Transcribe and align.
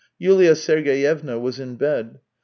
Yulia 0.17 0.55
Sergeyevna 0.55 1.37
was 1.37 1.59
in 1.59 1.75
bed. 1.75 2.17